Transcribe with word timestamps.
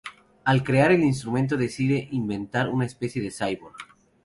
Al 0.45 0.63
crear 0.63 0.91
el 0.93 1.03
instrumento 1.03 1.57
decide 1.57 2.07
inventar 2.11 2.69
una 2.69 2.85
especie 2.85 3.21
de 3.21 3.29
cyborg. 3.29 3.77